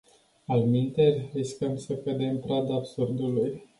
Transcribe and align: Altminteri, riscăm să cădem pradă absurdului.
Altminteri, 0.47 1.29
riscăm 1.33 1.77
să 1.77 1.95
cădem 1.95 2.39
pradă 2.39 2.73
absurdului. 2.73 3.61